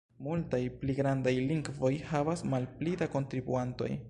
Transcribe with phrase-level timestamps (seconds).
[0.27, 3.97] Multaj pli grandaj lingvoj havas malpli da kontribuantoj.